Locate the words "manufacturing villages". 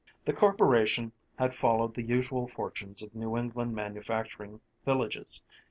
3.75-5.43